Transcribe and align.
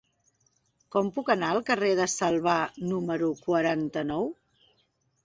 Com 0.95 1.09
puc 1.17 1.27
anar 1.33 1.49
al 1.55 1.61
carrer 1.67 1.91
de 1.99 2.07
Salvà 2.13 2.55
número 2.93 3.29
quaranta-nou? 3.45 4.27